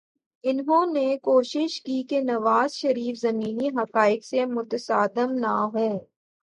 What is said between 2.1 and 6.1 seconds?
نواز شریف زمینی حقائق سے متصادم نہ ہوں۔